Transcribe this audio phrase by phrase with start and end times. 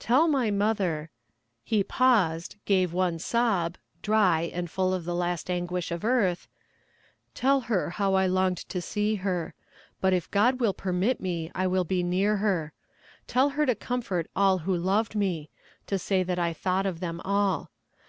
[0.00, 1.10] Tell my mother'
[1.62, 6.48] he paused, gave one sob, dry, and full of the last anguish of earth
[7.34, 9.54] 'tell her how I longed to see her;
[10.00, 12.72] but if God will permit me I will be near her.
[13.28, 15.50] Tell her to comfort all who loved me;
[15.86, 17.70] to say that I thought of them all.